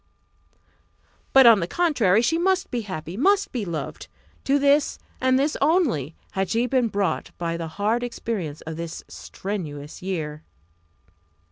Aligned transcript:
But, 1.31 1.45
on 1.45 1.59
the 1.59 1.67
contrary, 1.67 2.23
she 2.23 2.39
must 2.39 2.71
be 2.71 2.81
happy! 2.81 3.15
must 3.15 3.51
be 3.51 3.65
loved! 3.65 4.07
To 4.45 4.57
this, 4.57 4.97
and 5.21 5.37
this 5.37 5.55
only, 5.61 6.15
had 6.31 6.49
she 6.49 6.65
been 6.65 6.87
brought 6.87 7.29
by 7.37 7.55
the 7.55 7.67
hard 7.77 8.01
experience 8.01 8.61
of 8.61 8.77
this 8.77 9.03
strenuous 9.07 10.01
year. 10.01 10.41